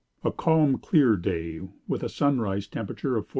[0.23, 3.29] A calm, clear day, with a sunrise temperature of 41°.